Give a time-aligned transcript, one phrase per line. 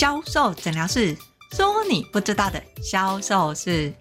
[0.00, 1.14] 销售诊疗室
[1.52, 3.92] 说你不知道的销售事。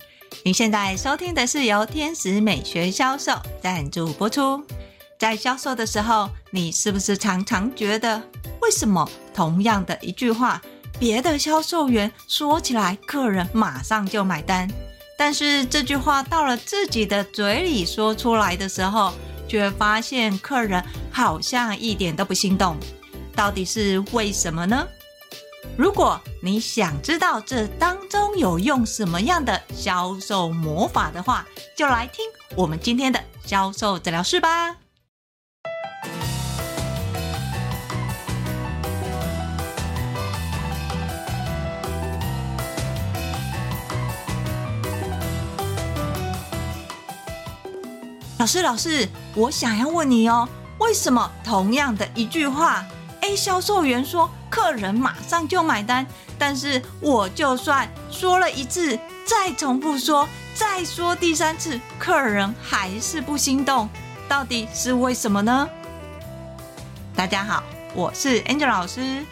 [0.45, 4.64] 你现在收听的是由天使美学销售赞助播出。
[5.20, 8.23] 在销售的时候，你是不是常常觉得，
[8.62, 10.62] 为什么同样的一句话，
[10.98, 14.71] 别的销售员说起来，客人马上就买单，
[15.18, 19.11] 但是这句话到了自己的嘴里说出来的时候，
[19.50, 20.81] 却发现客人
[21.11, 22.77] 好像一点都不心动，
[23.36, 24.88] 到底是为什么呢？
[25.80, 34.76] 如果你想知道这当中有用什么样的销售魔法的话，就来听我们今天的销售诊疗室吧。
[48.38, 50.46] 老师，老师，我想要问你哦，
[50.80, 52.85] 为什么同样的一句话
[53.36, 56.06] 销售员说，客人马上就买单，
[56.38, 63.90] 但是我就算说了一次，再重复说，再说第三次，客人还是不心动，
[64.27, 65.67] 到底是为什么呢？
[67.16, 67.63] 大家好，
[67.94, 69.25] 我是 Angel 老师。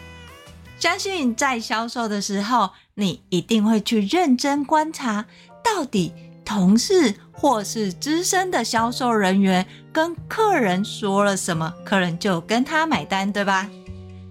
[0.78, 5.24] 相信在销售的时候，你一定会去认真观察，
[5.64, 6.12] 到底
[6.44, 13.68] 同事或是资深的销售人员跟客人说了什么，客人就跟他买单，对吧？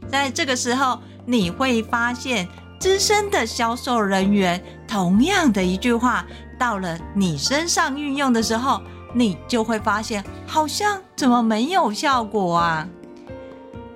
[0.10, 2.48] 在这个时候，你会发现，
[2.80, 6.26] 资深的销售人员同样的一句话，
[6.58, 8.82] 到了你身上运用的时候，
[9.14, 12.88] 你就会发现，好像怎么没有效果啊？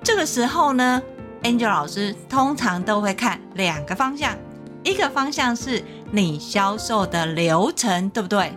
[0.02, 1.00] 这个时候呢
[1.42, 4.36] ，Angel 老师通常都会看两个方向，
[4.82, 8.52] 一个方向是你销售的流程，对不对？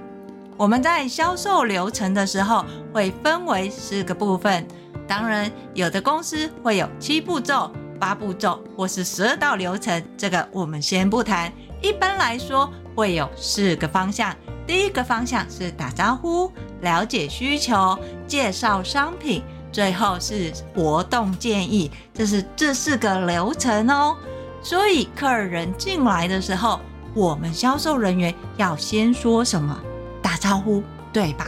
[0.57, 4.67] 我们在销售流程的时候，会分为四个部分。
[5.07, 11.51] 当然，有的公司会有七步骤、八步骤，或是十二道流程，这个我们先不谈。
[11.81, 14.35] 一般来说，会有四个方向。
[14.65, 16.51] 第一个方向是打招呼、
[16.81, 24.17] 了解需求、介绍商品，最后是活动建议，这是这四个流程哦。
[24.63, 26.79] 所以，客人进来的时候，
[27.13, 29.79] 我们销售人员要先说什么？
[30.23, 30.81] 打招呼，
[31.13, 31.45] 对吧？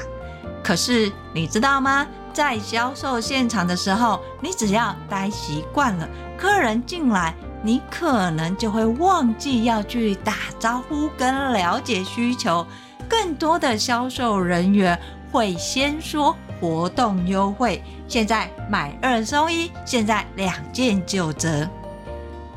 [0.63, 2.05] 可是你知道吗？
[2.37, 7.33] 在销售现场的时候，你只要待习惯了，客人进来，
[7.63, 12.63] 你可能就会忘记要去打招呼跟了解需求。
[13.09, 14.95] 更多的销售人员
[15.31, 21.67] 会先说活动优惠，现在买二送一，现在两件九折。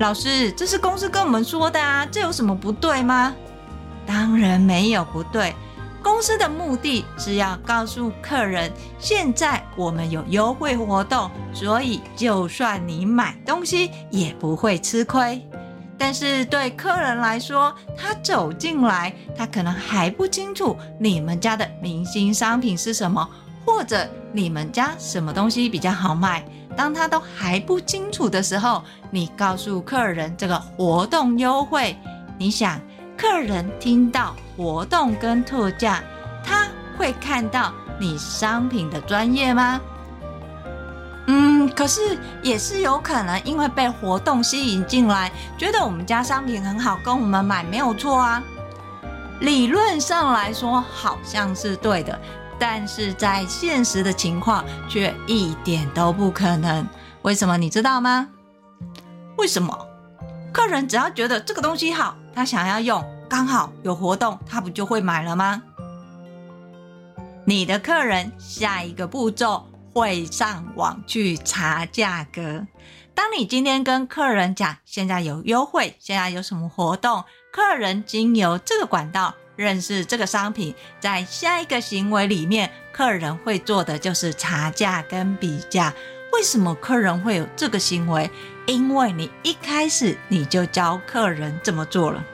[0.00, 3.34] 老师，这是公司跟我们说的啊，这有什么不对吗？
[4.04, 5.54] 当然没有不对。
[6.02, 15.40] 公司的目的是要告诉客人，现在我们有优惠活动，所以就算你买东西也不会吃亏。
[15.98, 23.28] 但是对客人来说，他走进来，他可能还不清楚你们家的明星商品是什么，
[23.66, 26.42] 或者你们家什么东西比较好卖。
[26.74, 31.94] 当他都还不清楚的时候，你告诉客人这个活动优惠，
[32.38, 32.80] 你想？
[33.20, 36.02] 客人听到活动跟特价，
[36.42, 36.66] 他
[36.96, 39.78] 会看到你商品的专业吗？
[41.26, 48.42] 嗯，可是也是有可能因为被活动吸引进来，觉得我们家商品很好，跟我们买没有错啊。
[49.40, 52.18] 理论上来说好像是对的，
[52.58, 56.88] 但是在现实的情况却一点都不可能。
[57.20, 58.28] 为什么你知道吗？
[59.36, 59.86] 为什么？
[60.54, 65.62] 客人只要觉得这个东西好，他想要用，刚好有活动，他不就会买了吗？
[67.44, 72.66] 你的客人下一个步骤会上网去查价格。
[73.14, 85.92] 当你今天跟客人讲现在有优惠，现在有什么活动，客人经由这个管道认识这个商品，在下一个行为里面，客人会做的就是查价跟比价。
[86.32, 88.30] 为什么客人会有这个行为？
[88.66, 92.24] 因为你一开始你就教客人这么做了。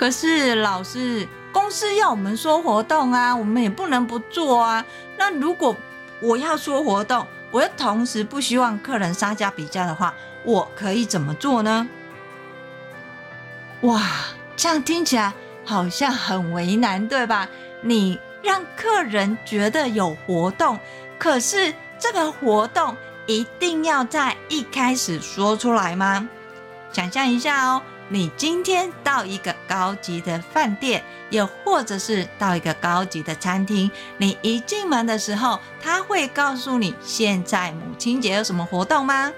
[0.00, 4.82] 可是老师，公司要我们说活动啊，我们也不能不做啊。
[5.18, 5.76] 那如果
[6.20, 11.86] 我要说活动，我又同时不希望客人杀价比价的话，我可以怎么做呢？
[13.82, 14.00] 哇，
[14.56, 15.34] 这样听起来
[15.66, 17.46] 好像很为难，对吧？
[17.82, 20.78] 你让客人觉得有活动，
[21.18, 26.26] 可是这个活动一定要在一开始说出来吗？
[26.90, 27.82] 想象一下哦。
[28.12, 39.32] 你今天到一个高级的饭店，又或者是到一个高级的餐厅，你一进门的时候，他会告诉你现在母亲节有什么活动吗？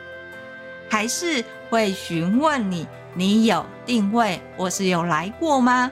[0.89, 5.91] 还是会询问你，你有定位或是有来过吗？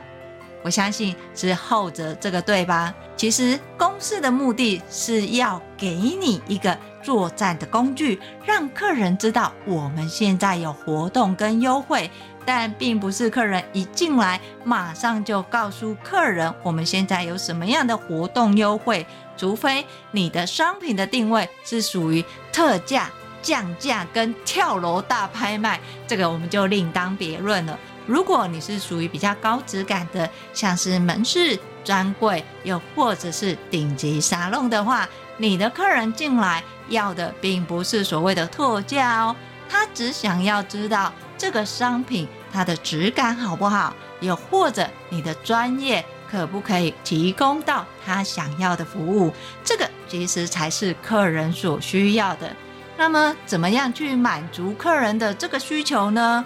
[0.62, 2.94] 我相信是后者，这个对吧？
[3.14, 12.10] 其实公示的目的是要给你一个作战的工具，让客人知道我们现在有活动跟优惠，
[12.44, 19.06] 但并不是客人一进来马上就告诉客人我们现在有什么样的活动优惠，
[19.36, 23.10] 除非你的商品的定位是属于特价、
[23.40, 27.78] 降价跟跳楼大拍卖，这个我们就另当别论了。
[28.06, 39.34] 如果你是属于比较高质感的，像是门市专柜，又或者是顶级沙龙的话，你的客人进来要的并不是所谓的特价哦，
[39.68, 49.32] 他只想要知道这个商品它的质感好不好，又或者你的专业可不可以提供到他想要的服务，
[49.64, 52.54] 这个其实才是客人所需要的。
[52.96, 56.44] 那么，怎么样去满足客人的这个需求呢？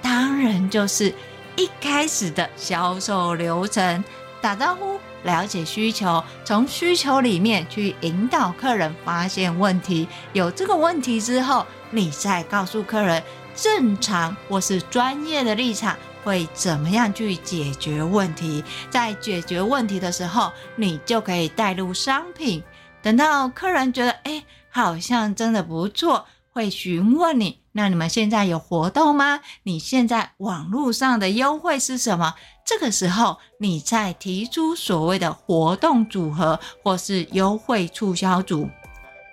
[0.00, 1.14] 当然就是
[1.54, 4.02] 一开始的销售流程，
[4.40, 10.08] 打招呼、了解需求，从需求里面去引导客人发现问题。
[10.32, 13.22] 有这个问题之后，你再告诉客人
[13.54, 18.64] 正常或是专业的立场会怎么样去解决问题。
[18.90, 22.62] 在解决问题的时候，你就可以带入商品。
[23.00, 27.61] 等到客人觉得哎，好像真的不错，会询问你。
[27.72, 29.40] 那你们现在有活动吗？
[29.62, 32.34] 你现在网络上的优惠是什么？
[32.64, 38.68] 这个时候，你再提出所谓的活动组合或是优惠促销组，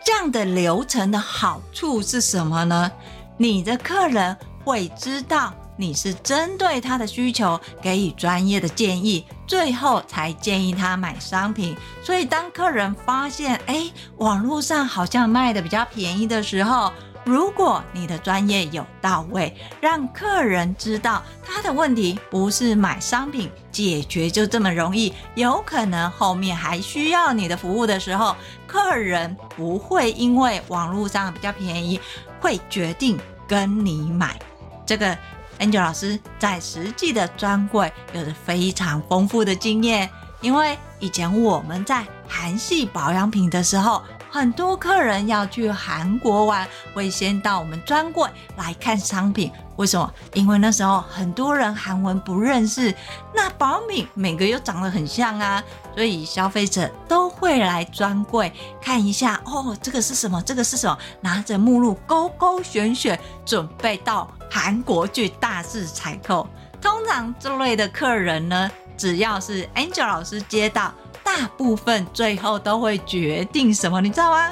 [0.06, 2.92] 这样的流程的好处是什么呢？
[3.38, 11.78] 你的客人会知道你是针对他的需求给予专业的建议，最后才建议他买商品。
[12.04, 16.92] 所以，当客人发现，哎，网络上好像卖的比较便宜的时候，
[17.30, 28.36] 如果你的专业有到位，让客人知道他的问题不是买商品解决就这么容易，有可能后面还需要你的服务的时候，
[28.66, 32.02] 客人不会因为网络上比较便宜，
[32.40, 33.16] 会决定
[33.48, 34.40] 跟你买。
[34.84, 35.16] 这个
[35.60, 40.10] Angel 老师在实际的专柜有着非常丰富的经验，
[40.42, 44.02] 因为以前我们在韩系保养品的时候。
[44.32, 49.52] 很多客人要去韩国玩，会先到我们专柜来看商品。
[49.78, 50.14] 为什么？
[50.34, 52.94] 因为那时候很多人韩文不认识，
[53.34, 55.64] 那保养品每个又长得很像啊，
[55.96, 59.42] 所以消费者都会来专柜看一下。
[59.46, 60.42] 哦，这个是什么？
[60.44, 60.98] 这个是什么？
[61.22, 66.48] 拿着目录勾勾选选，准备到韩国去大肆采购。
[66.82, 70.94] 通常这类的客人呢，只要是 Angel 老师接到。
[71.30, 74.52] 大部分最后都会决定什么，你知道吗？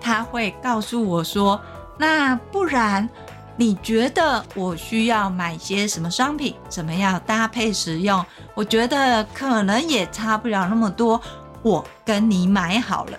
[0.00, 1.60] 他会告诉我说
[1.98, 3.06] ：“那不然
[3.56, 6.54] 你觉得我需要买些什么商品？
[6.66, 8.24] 怎么样搭配使用？
[8.54, 11.20] 我觉得可能也差不了那么多，
[11.62, 13.18] 我跟你买好了。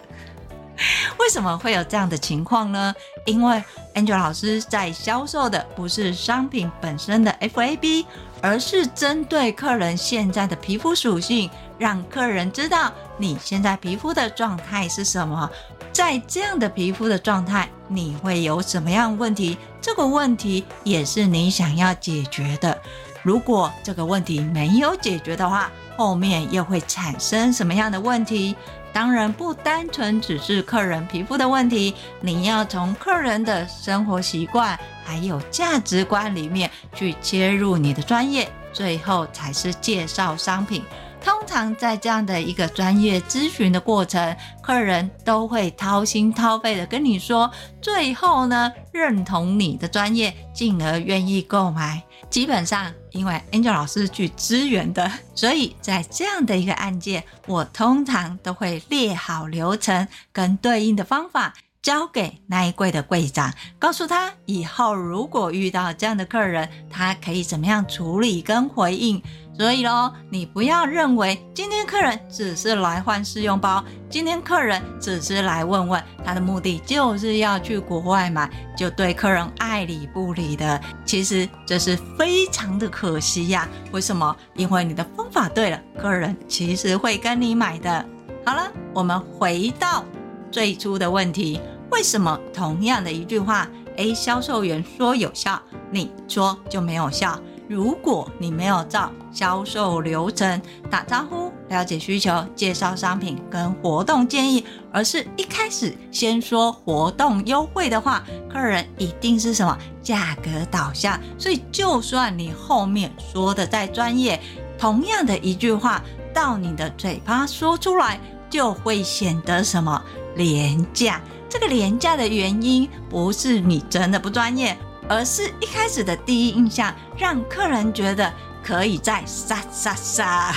[1.19, 2.94] ”为什么会有这样的情况呢？
[3.25, 3.63] 因为
[3.94, 8.06] Angel 老师在销售的不是商品本身的 FAB，
[8.41, 11.50] 而是针对客人现在的皮肤属性。
[11.77, 15.50] 让客人知道你现在皮肤的状态是什么，
[15.94, 19.57] 在这样的皮肤的状态，你会有什么样问题？
[19.80, 22.77] 这个问题也是你想要解决的。
[23.24, 28.56] 如果这个问题没有解决的话，后面又会产生什么样的问题？
[28.94, 40.82] 当然不单纯只是客人皮肤的问题，你要从客人的生活习惯还有价值观里面去切入你的专业，最后才是介绍商品。
[41.22, 47.51] 通常在这样的一个专业咨询的过程，客人都会掏心掏肺的跟你说，
[47.82, 52.01] 最后呢，认同你的专业，进而愿意购买。
[52.29, 69.22] 基本上，因为 Angel 老师去支援的，所以在这样的一个案件，我通常都会列好流程跟对应的方法，交给那一柜的柜长，告诉他以后如果遇到这样的客人，他可以怎么样处理跟回应。
[69.60, 80.80] 所以喽，你不要认为今天客人只是来换试用包，今天客人只是来问问，他的目的就是要去国外买，就对客人爱理不理的。
[81.04, 83.68] 其实这是非常的可惜呀。
[83.92, 84.34] 为什么？
[84.56, 88.06] 因为你的方法对了，客人其实会跟你买的。
[88.46, 90.06] 好了，我们回到
[90.50, 91.60] 最初的问题：
[91.92, 95.62] 为什么同样的一句话，A 销售员说有效，
[95.92, 97.38] 你说就没有效？
[97.69, 100.59] 如果你没有照销售流程
[100.89, 111.19] 打招呼、了解需求、介绍商品跟活动建议，而是一开始先说活动优惠的话，客人一定是什么价格导向。
[111.38, 114.41] 所以，就算你后面说的再专业，
[114.79, 116.01] 同样的一句话
[116.33, 120.01] 到你的嘴巴说出来，就会显得什么
[120.35, 121.21] 廉价。
[121.47, 124.75] 这个廉价的原因不是你真的不专业。
[125.10, 128.32] 而是一开始的第一印象，让客人觉得
[128.63, 130.56] 可以再杀杀杀。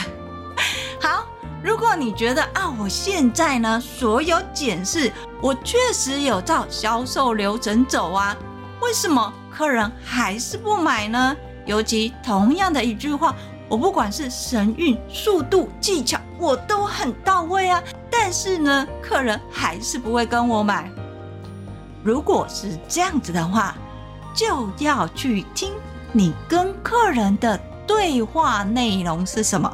[1.00, 1.26] 好，
[1.64, 8.36] 如果你觉得啊，我现在呢，所有检视，我确实有照销售流程走啊，
[8.80, 11.34] 为什么客人还是不买呢？
[11.64, 13.34] 尤其同样的一句话，
[13.68, 20.90] 我不管是神韵、速度、技巧，我都很到位啊，但是呢，客人还是不会跟我买。
[22.04, 23.76] 如果是这样子的话，
[24.34, 25.72] 就要去听
[26.12, 29.70] 你跟客人的对话内容是什么。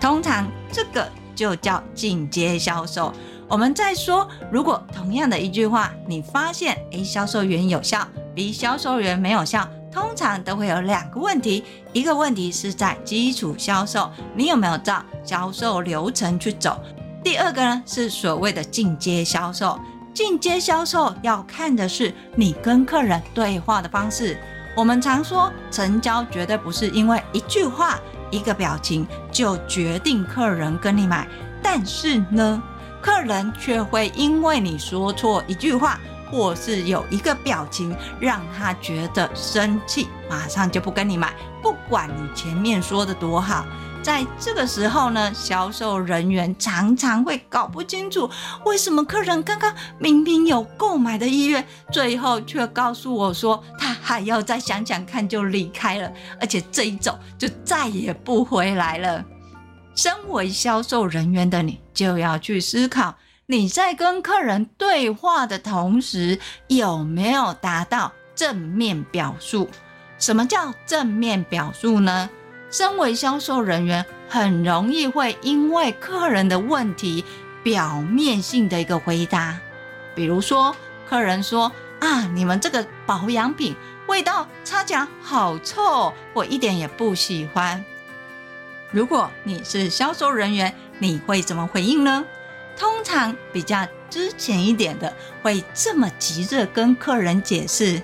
[0.00, 3.12] 通常这个就叫进阶销售。
[3.48, 11.62] 我们再说，如果同样的一句话，你发现 A 销售员有效，B 销售员没有效，通常都会有两个问题。
[11.92, 16.80] 一个问题是在基础销售，你有没有照销售流程去走？
[17.22, 19.78] 第二个呢，是所谓的进阶销售。
[20.14, 24.36] 进阶销售要看的是你跟客人对话的方式。
[24.76, 27.98] 我们常说，成交绝对不是因为一句话、
[28.30, 31.26] 一个表情就决定客人跟你买。
[31.62, 32.62] 但是呢，
[33.00, 35.98] 客人却会因为你说错一句话，
[36.30, 41.32] 或是有一个表情让他觉得生气，马上就不跟你买。
[41.62, 43.64] 不管你前面说的多好。
[44.02, 48.28] 在这个时候呢，销售人员常常会搞不清楚，
[48.66, 59.24] 为什么客人刚刚明明有购买的意愿，最后却告诉我说他还要再想想看就离开了，而且这一走就再也不回来了。
[59.94, 63.14] 身为销售人员的你，就要去思考，
[63.46, 69.68] 你在跟客人对话的同时，有没有达到正面表述？
[70.18, 72.28] 什么叫正面表述呢？
[72.72, 77.22] 身为销售人员，很容易会因为客人的问题，
[77.62, 79.58] 表面性的一个回答，
[80.14, 80.74] 比如说，
[81.06, 83.76] 客人说啊，你们这个保养品
[84.06, 87.84] 味道擦起来好臭，我一点也不喜欢。
[88.90, 92.24] 如果你是销售人员，你会怎么回应呢？
[92.74, 98.02] 通常比较之前一点的，会这么急着跟客人解释，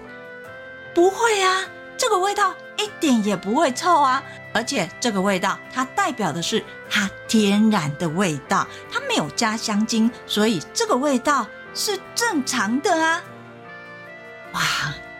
[0.94, 1.64] 不会啊，
[1.96, 4.22] 这个味道一点也不会臭啊。
[4.52, 13.23] 而且这个味道，它代表的是它天然的味道，它没有加香精，所以这个味道是正常的啊！
[14.52, 14.61] 哇，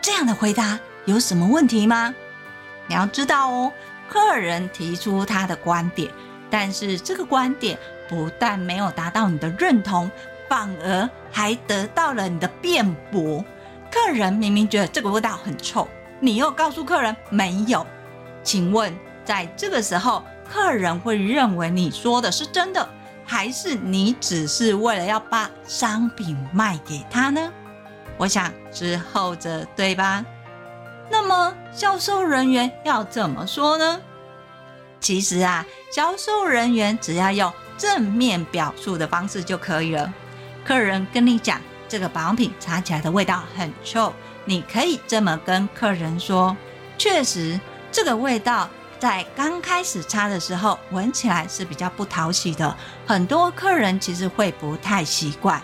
[0.01, 2.13] 这样的回答有什么问题吗？
[2.87, 3.71] 你要知道哦，
[4.09, 6.11] 客人提出他的观点，
[6.49, 7.77] 但是这个观点
[8.09, 10.09] 不但没有达到你的认同，
[10.49, 13.45] 反而还得到了你的辩驳。
[13.91, 15.87] 客人明明觉得这个味道很臭，
[16.19, 17.85] 你又告诉客人没有，
[18.43, 18.91] 请问？
[19.29, 22.89] 在这个时候，客人会认为你说的是真的，
[23.27, 27.53] 还是你只是为了要把商品卖给他呢？
[28.17, 30.25] 我想是后者，对吧？
[31.11, 34.01] 那么销售人员要怎么说呢？
[34.99, 40.11] 其实啊，销售人员只要用正面表述的方式就可以了。
[40.65, 44.11] 客人跟你讲这个保养品擦起来的味道很臭，
[44.43, 46.57] 你可以这么跟客人说：
[46.97, 47.59] 确实，
[47.91, 48.67] 这个味道。
[48.99, 52.75] 在刚开始擦的时候，闻起来是比较不讨喜的，
[53.07, 55.61] 很多客人其实会不太习惯。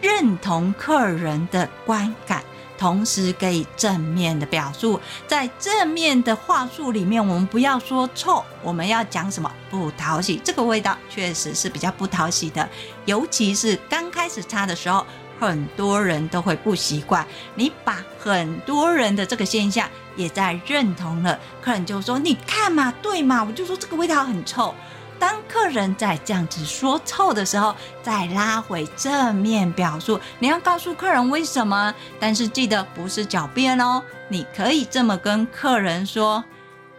[0.00, 2.42] 认同客人的观感，
[2.78, 4.98] 同时给予正面的表述。
[5.26, 9.52] 在正面的话术里面，我们不要说臭，我们要讲什么？
[9.70, 10.40] 不讨喜。
[10.42, 12.66] 这个味道确实是比较不讨喜的，
[13.04, 15.06] 尤其是刚开始擦的时候。
[15.40, 17.26] 很多人都会不习惯，
[17.56, 24.74] 你把很多人的这个现象也在认同了，客人就说：“你看嘛，对嘛？”我就说这个味道很臭。
[25.18, 36.44] 当客人在这样子说臭的时候，再拉回正面表述，你要告诉客人为什么，但是记得不是狡辩哦，你可以这么跟客人说。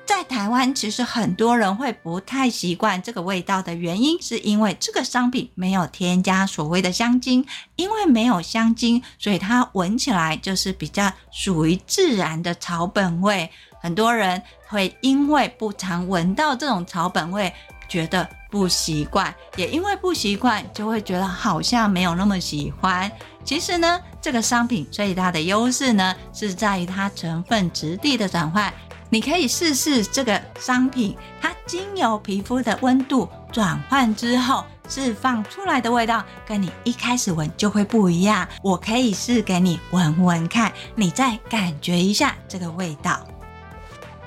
[0.06, 7.46] 在台湾，其实很多人会不太习惯这个味道的原因，是因为这个商品没有添加所谓的香精，
[7.76, 13.50] 因为没有香精，所以它闻起来就是比较属于自然的草本味。
[13.82, 17.52] 很多人会因为不常闻到这种草本味，
[17.90, 23.12] 觉得不习惯，也因为不习惯，就会觉得好像没有那么喜欢。
[23.44, 28.72] 其实呢，这个商品最大的优势呢，是在于它成分质地的转换。
[29.10, 38.48] 你可以试试这个商品，它经由皮肤的温度转换之后释放出来的味道，跟你一开始闻就会不一样。
[38.62, 43.26] 我可以试给你闻闻看，你再感觉一下这个味道。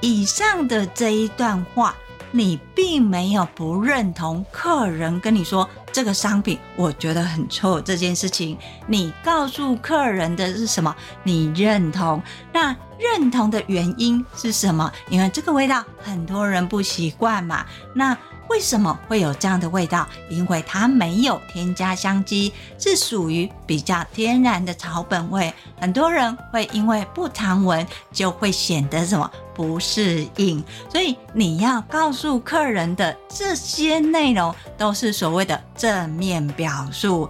[0.01, 1.95] 以上的这一段话。
[2.31, 8.57] 你并没有不认同客人跟你说这个商品，我觉得很臭这件事情。
[8.87, 10.95] 你告诉客人的是什么？
[11.23, 12.23] 你认同。
[12.53, 14.91] 那认同的原因是什么？
[15.09, 17.65] 因为这个味道很多人不习惯嘛。
[17.95, 18.17] 那
[18.49, 20.07] 为什么会有这样的味道？
[20.29, 25.53] 因为它没有添加香精，是属于比较天然的草本味。
[25.81, 29.31] 很多人会因为不常闻，就会显得什么？
[29.55, 37.29] 不适应，所以你要告诉客人的这些内容都是所谓的正面表述。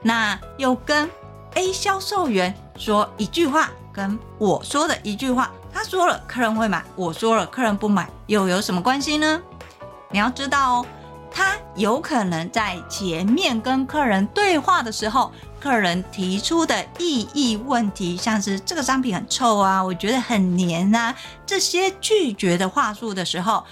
[0.00, 1.10] 那又跟
[1.54, 9.38] A 销售员说一句话，跟我说的一句话，他说了客人会买，我说了客人不买，又有什么关系呢？
[10.10, 10.86] 你要知道哦，
[11.30, 15.32] 他有可能在前面跟客人对话的时候。
[15.60, 21.12] 客人提出的异议问题，像是这个商品很臭啊，我觉得很黏啊，
[21.44, 23.64] 这些拒绝的话术的时候，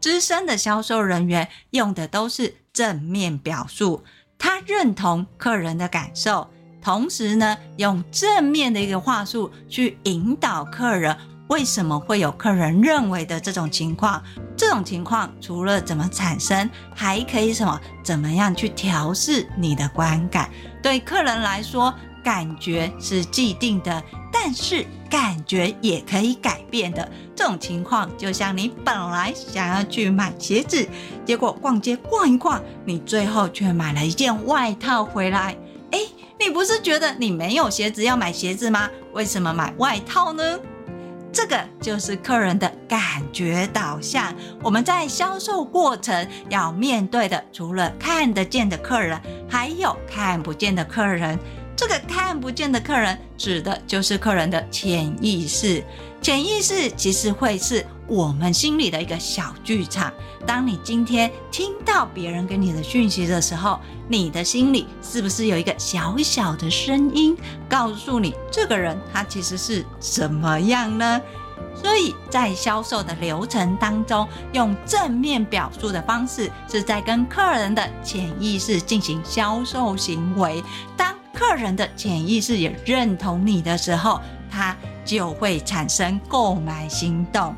[0.00, 4.02] 资深的销售人员用的都是正面表述，
[4.36, 6.50] 他认同客人的感受，
[6.82, 11.16] 同时呢，用正面的一个话术去引导客人。
[11.48, 14.22] 为什么会有客人认为的这种情况？
[14.56, 17.80] 这种情况除了怎么产生，还可以什么？
[18.04, 20.50] 怎么样去调试你的观感？
[20.82, 27.10] 对客人来说，感觉是既定的，但是感觉也可以改变的。
[27.34, 30.86] 这种情况就像你本来想要去买鞋子，
[31.24, 35.56] 结果逛街逛一逛，你最后却买了一件外套回来。
[35.92, 36.00] 诶，
[36.38, 38.90] 你不是觉得你没有鞋子要买鞋子吗？
[39.14, 40.58] 为什么买外套呢？
[41.32, 44.34] 这个就是客人的感觉导向。
[44.62, 51.38] 我们在销售过程要面对的，除了看得见的客人，还有看不见的客人。
[51.76, 55.84] 这个看不见的客人，指的就是客人的潜意识。
[56.20, 60.12] 潜意识其实会是我们心里的一个小剧场。
[60.46, 63.78] 当你今天听到别人给你的讯息的时候，
[64.08, 67.36] 你的心里是不是有一个小小的声音
[67.68, 71.20] 告诉你，这个人他其实是怎么样呢？
[71.74, 80.60] 所以在销售的流程当中，用正面表述的方式，是在跟客人的潜意识进行销售行为。
[80.96, 87.54] 当客人的潜意识也认同你的时候，他就会产生购买行动。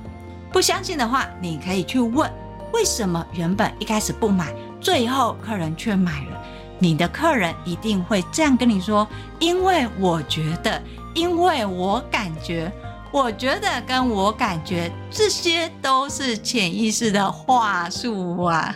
[0.52, 2.30] 不相信的话，你可以去问，
[2.72, 6.42] 为什么原本一开始不买，最后客人却买了？
[6.78, 9.06] 你的客人一定会这样跟你说：
[9.38, 10.82] 因为我觉得，
[11.14, 12.72] 因为我感觉，
[13.12, 18.74] 我觉得跟我感觉，这些都是潜意识的话术啊。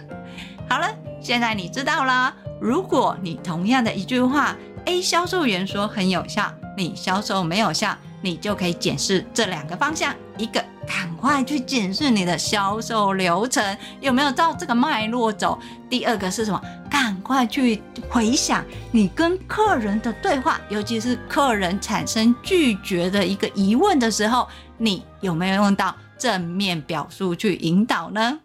[0.68, 0.88] 好了，
[1.20, 2.34] 现在你知道了。
[2.60, 10.14] 如果你同样的一句话，A 销售员说很有效，你销售没有效，你就可以检视这两个方向。
[10.37, 13.64] 一个，赶快去检视你的销售流程
[14.00, 15.56] 有没有照这个脉络走；
[15.88, 16.60] 第二个是什么？
[16.90, 28.40] 赶快去回想你跟客人的对话，尤其是客人产生拒绝的一个疑问的时候，你有没有用到正面表述去引导呢？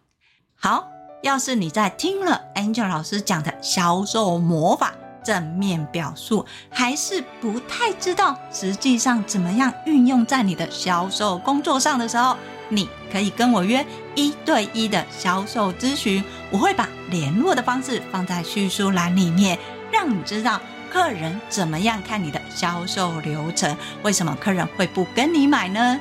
[0.55, 0.87] 好，
[1.23, 4.93] 要是你在听了 Angel 老师讲的销售魔法。
[5.29, 12.35] 正面表述还是不太知道，实际上怎么样运用在你的销售工作上的时候，
[12.67, 19.55] 你可以跟我约一对一的销售咨询，我会把联络的方式放在叙述栏里面，
[19.91, 20.59] 让你知道
[20.91, 25.99] 客人怎么样看你的销售流程，为什么客人会不跟你买呢？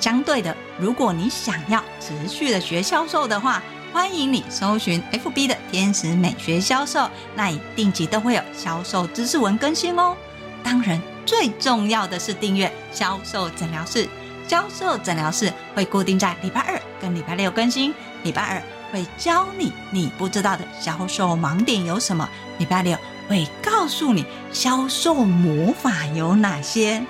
[0.00, 3.62] 相对的，如果你想要持续的学销售的话，
[3.96, 10.14] 欢迎你搜寻 FB 的天使美学销售，那里定期都会有销售知识文更新哦。
[10.62, 14.06] 当然，最重要的是订阅销售诊疗室。
[14.46, 17.94] 销售诊疗室会固定在礼拜二跟礼拜六更新。
[18.22, 22.28] 礼拜二会教你你不知道的销售盲点有什么，
[22.58, 22.98] 礼拜六
[23.30, 27.02] 会告诉你销售魔法有哪些。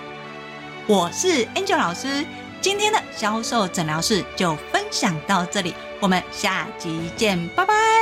[0.86, 2.24] 我是 Angel 老师，
[2.60, 5.74] 今天的销售诊疗室就分享到这里。
[6.00, 7.95] 我们下集见，拜拜。